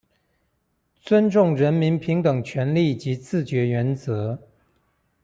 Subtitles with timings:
[1.03, 4.39] 尊重人民平等權利及自決原則